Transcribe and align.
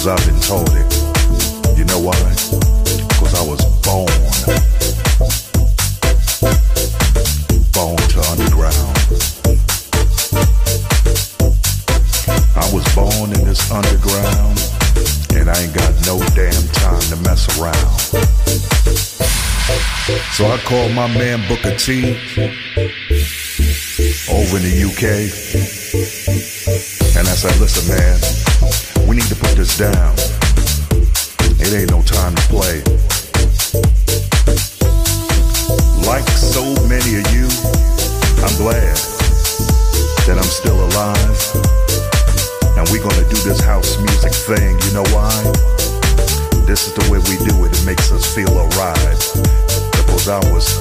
Cause 0.00 0.08
I've 0.08 0.26
been 0.26 0.40
told 0.40 0.70
it. 0.72 1.76
You 1.76 1.84
know 1.84 2.00
why? 2.00 2.16
Cause 3.20 3.34
I 3.36 3.44
was 3.44 3.60
born. 3.84 4.08
Born 7.76 8.00
to 8.08 8.20
underground. 8.32 8.96
I 12.56 12.64
was 12.72 12.86
born 12.94 13.28
in 13.38 13.44
this 13.44 13.70
underground, 13.70 14.56
and 15.36 15.50
I 15.50 15.64
ain't 15.64 15.74
got 15.74 15.92
no 16.06 16.18
damn 16.32 16.66
time 16.80 17.02
to 17.10 17.16
mess 17.16 17.44
around. 17.60 18.00
So 20.32 20.46
I 20.46 20.56
called 20.64 20.94
my 20.94 21.08
man 21.08 21.46
Booker 21.46 21.76
T 21.76 22.16
over 24.32 24.56
in 24.56 24.62
the 24.64 24.80
UK, 24.88 25.04
and 27.18 27.28
I 27.28 27.34
said, 27.34 27.60
listen, 27.60 27.94
man 27.94 28.39
down. 29.78 30.14
It 31.60 31.72
ain't 31.74 31.90
no 31.90 32.02
time 32.02 32.34
to 32.34 32.42
play. 32.48 32.82
Like 36.06 36.26
so 36.28 36.64
many 36.88 37.20
of 37.20 37.26
you, 37.34 37.46
I'm 38.40 38.56
glad 38.56 38.96
that 40.26 40.36
I'm 40.38 40.50
still 40.50 40.80
alive. 40.80 41.38
And 42.76 42.88
we're 42.90 43.02
gonna 43.02 43.28
do 43.28 43.36
this 43.44 43.60
house 43.60 43.98
music 43.98 44.32
thing, 44.32 44.78
you 44.86 44.92
know 44.92 45.04
why? 45.12 45.30
This 46.66 46.86
is 46.86 46.94
the 46.94 47.06
way 47.10 47.18
we 47.28 47.36
do 47.44 47.64
it, 47.64 47.78
it 47.78 47.84
makes 47.84 48.10
us 48.12 48.34
feel 48.34 48.50
alright. 48.56 49.18
The 49.92 50.50
was. 50.52 50.79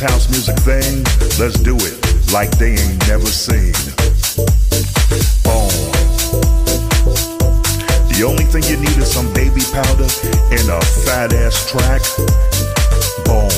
house 0.00 0.30
music 0.30 0.56
thing, 0.60 1.04
let's 1.38 1.58
do 1.60 1.76
it 1.76 2.32
like 2.32 2.50
they 2.58 2.72
ain't 2.72 3.06
never 3.06 3.26
seen. 3.26 3.72
Boom. 5.44 5.68
The 8.08 8.24
only 8.26 8.44
thing 8.44 8.62
you 8.64 8.76
need 8.80 8.96
is 8.96 9.12
some 9.12 9.30
baby 9.34 9.60
powder 9.72 10.08
and 10.56 10.68
a 10.68 10.80
fat 11.04 11.32
ass 11.34 11.68
track. 11.68 12.00
Boom. 13.28 13.50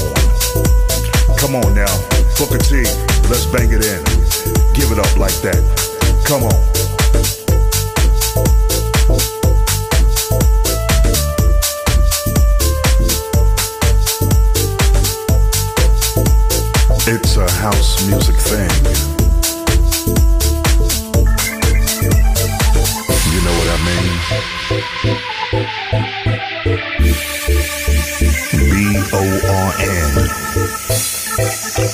Come 1.39 1.55
on 1.55 1.75
now, 1.75 1.95
Booker 2.39 2.59
T, 2.59 2.83
let's 3.31 3.47
bang 3.47 3.71
it 3.71 3.85
in. 3.87 4.03
Give 4.75 4.91
it 4.91 4.99
up 4.99 5.17
like 5.17 5.35
that. 5.43 5.63
Come 6.27 6.43
on. 6.43 7.02
It's 17.35 17.41
a 17.41 17.51
house 17.63 18.07
music 18.07 18.37
thing. 18.37 18.69
You 23.33 23.41
know 23.41 23.55
what 23.57 23.69
I 23.73 23.79
mean? 23.89 24.13
B 28.53 29.01
O 29.15 29.25
R 29.49 29.73
N. 29.81 30.13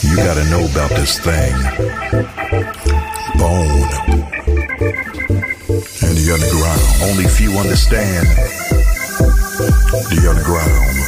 You 0.03 0.17
gotta 0.17 0.43
know 0.51 0.65
about 0.73 0.91
this 0.91 1.21
thing. 1.21 1.55
Bone. 3.39 3.91
And 6.03 6.15
the 6.19 6.35
underground. 6.35 6.83
Only 7.09 7.29
few 7.29 7.53
understand 7.53 8.27
the 10.11 10.27
underground. 10.29 11.08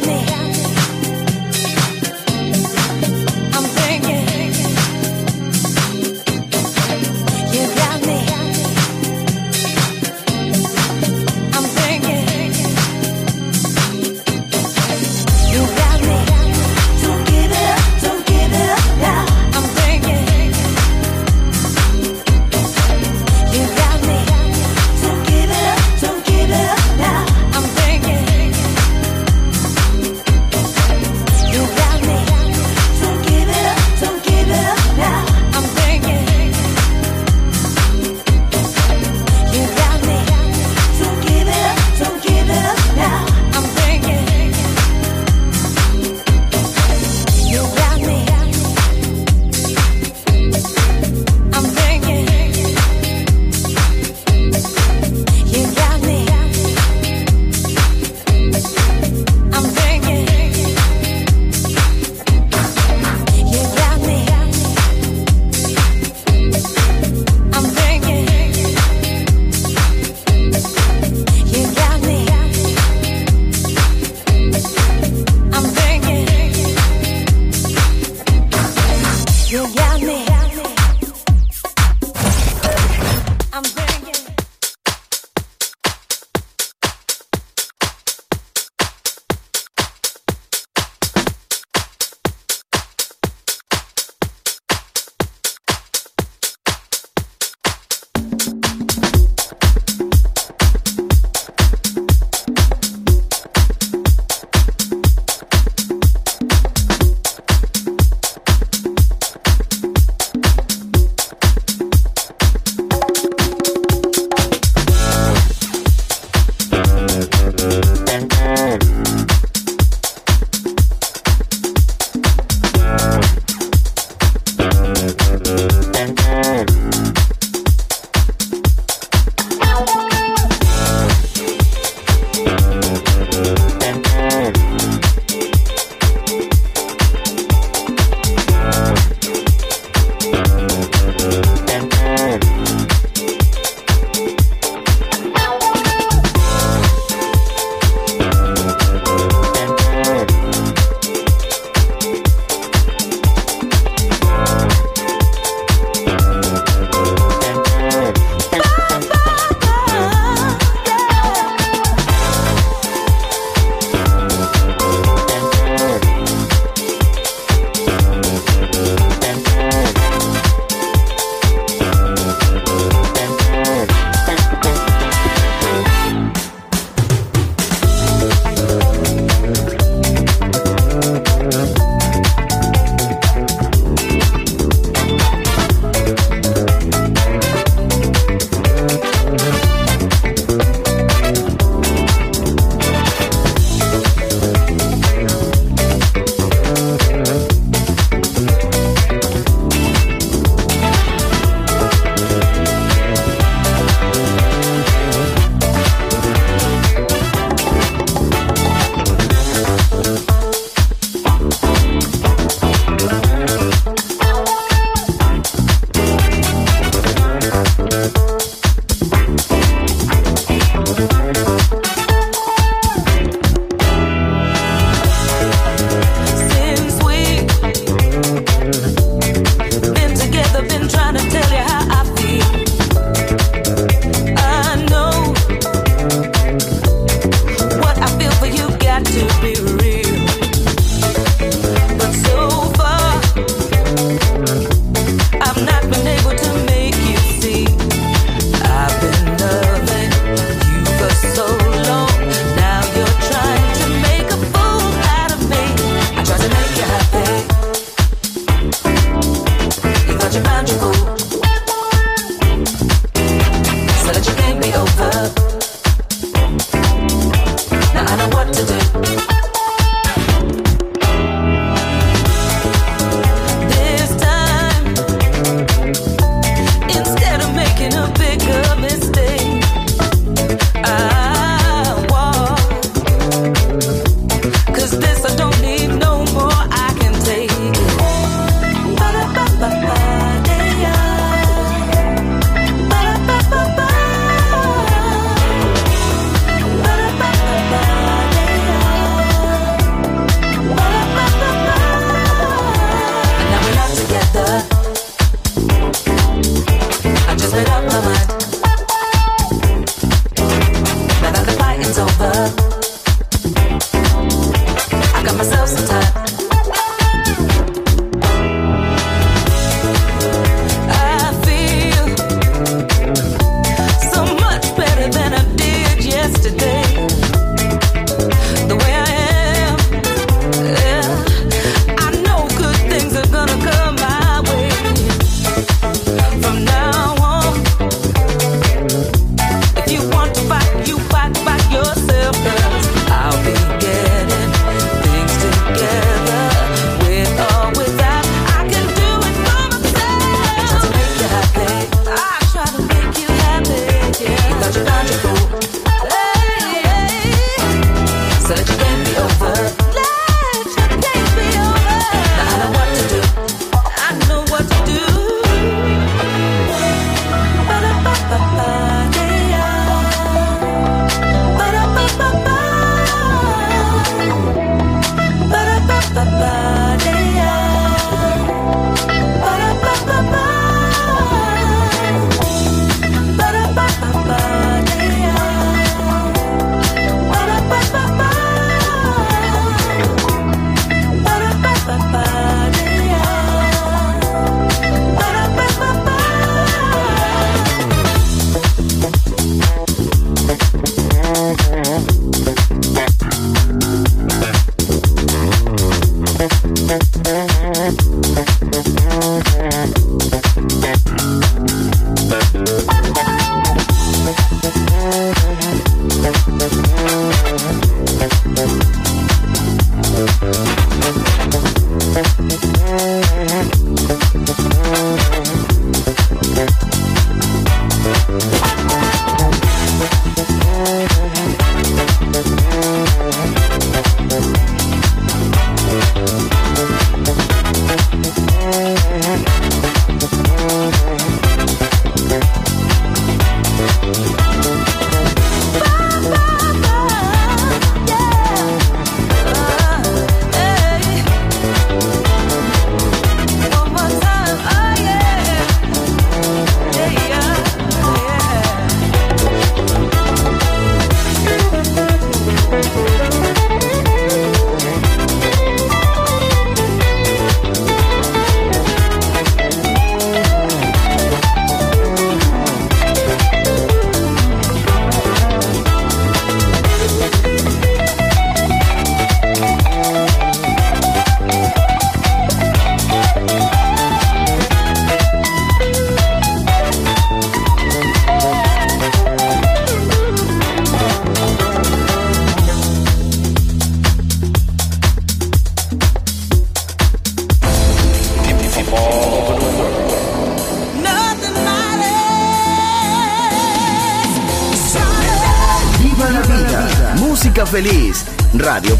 Dame. 0.00 0.37